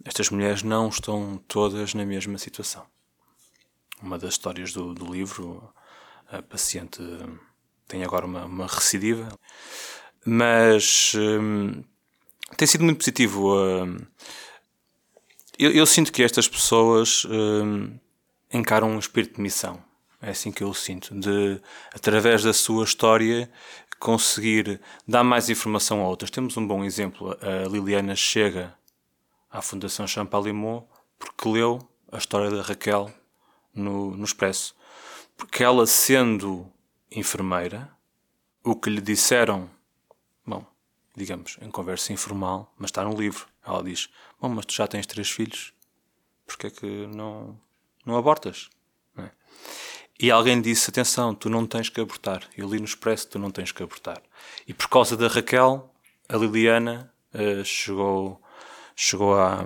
estas 0.06 0.30
mulheres 0.30 0.62
não 0.62 0.88
estão 0.88 1.36
todas 1.46 1.92
na 1.92 2.06
mesma 2.06 2.38
situação. 2.38 2.86
Uma 4.00 4.18
das 4.18 4.34
histórias 4.34 4.72
do, 4.72 4.94
do 4.94 5.12
livro 5.12 5.71
a 6.30 6.43
paciente 6.43 7.00
tem 7.86 8.04
agora 8.04 8.26
uma, 8.26 8.45
uma 8.45 8.67
recidiva, 8.67 9.28
mas 10.25 11.12
hum, 11.17 11.82
tem 12.56 12.69
sido 12.69 12.84
muito 12.84 12.99
positivo. 12.99 13.56
Hum, 13.56 13.97
eu, 15.58 15.73
eu, 15.73 15.86
sinto 15.86 16.12
que 16.12 16.23
estas 16.23 16.47
pessoas 16.47 17.25
hum, 17.25 17.99
encaram 18.52 18.91
um 18.91 18.99
espírito 18.99 19.36
de 19.36 19.43
missão. 19.43 19.82
É 20.21 20.30
assim 20.30 20.50
que 20.52 20.62
eu 20.62 20.69
o 20.69 20.75
sinto. 20.75 21.14
De, 21.14 21.60
através 21.95 22.43
da 22.43 22.52
sua 22.52 22.84
história, 22.84 23.50
conseguir 23.99 24.80
dar 25.06 25.25
mais 25.25 25.49
informação 25.49 26.00
a 26.02 26.08
outras. 26.08 26.30
Temos 26.30 26.56
um 26.56 26.67
bom 26.67 26.84
exemplo. 26.84 27.36
A 27.41 27.69
Liliana 27.69 28.14
chega 28.14 28.75
à 29.50 29.62
Fundação 29.62 30.06
Champalimau 30.06 30.88
porque 31.19 31.49
leu 31.49 31.78
a 32.12 32.19
história 32.19 32.50
da 32.50 32.62
Raquel 32.62 33.12
no, 33.75 34.17
no 34.17 34.25
Expresso. 34.25 34.76
Porque 35.38 35.62
ela, 35.62 35.86
sendo 35.86 36.70
enfermeira, 37.10 37.88
o 38.64 38.74
que 38.74 38.90
lhe 38.90 39.00
disseram, 39.00 39.70
bom, 40.44 40.66
digamos, 41.16 41.56
em 41.62 41.70
conversa 41.70 42.12
informal, 42.12 42.74
mas 42.76 42.88
está 42.88 43.04
no 43.04 43.16
livro, 43.16 43.46
ela 43.64 43.82
diz: 43.82 44.10
Bom, 44.40 44.48
mas 44.48 44.66
tu 44.66 44.74
já 44.74 44.86
tens 44.88 45.06
três 45.06 45.30
filhos, 45.30 45.72
porque 46.44 46.66
é 46.66 46.70
que 46.70 47.06
não, 47.06 47.58
não 48.04 48.16
abortas? 48.16 48.68
Não 49.14 49.24
é? 49.24 49.30
E 50.20 50.28
alguém 50.30 50.60
disse: 50.60 50.90
Atenção, 50.90 51.32
tu 51.34 51.48
não 51.48 51.64
tens 51.66 51.88
que 51.88 52.00
abortar. 52.00 52.42
Eu 52.56 52.68
li 52.68 52.80
no 52.80 52.84
Expresso: 52.84 53.28
Tu 53.28 53.38
não 53.38 53.52
tens 53.52 53.70
que 53.70 53.82
abortar. 53.82 54.20
E 54.66 54.74
por 54.74 54.88
causa 54.88 55.16
da 55.16 55.28
Raquel, 55.28 55.88
a 56.28 56.36
Liliana 56.36 57.14
uh, 57.32 57.64
chegou, 57.64 58.42
chegou 58.96 59.38
a. 59.38 59.64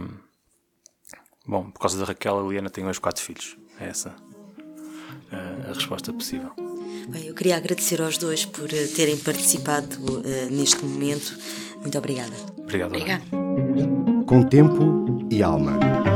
Bom, 1.46 1.70
por 1.70 1.80
causa 1.80 1.98
da 1.98 2.04
Raquel, 2.04 2.38
a 2.38 2.42
Liliana 2.42 2.68
tem 2.68 2.86
hoje 2.86 3.00
quatro 3.00 3.22
filhos. 3.22 3.56
É 3.80 3.86
essa 3.86 4.14
a 5.30 5.72
resposta 5.72 6.12
possível. 6.12 6.50
Bem, 7.08 7.26
eu 7.26 7.34
queria 7.34 7.56
agradecer 7.56 8.00
aos 8.00 8.16
dois 8.16 8.44
por 8.44 8.72
eh, 8.72 8.86
terem 8.94 9.16
participado 9.16 9.96
uh, 10.00 10.50
neste 10.50 10.84
momento. 10.84 11.36
Muito 11.80 11.98
obrigada. 11.98 12.32
Obrigado. 12.58 12.90
Obrigada. 12.90 13.22
Com 14.26 14.42
tempo 14.44 15.26
e 15.30 15.42
alma. 15.42 16.11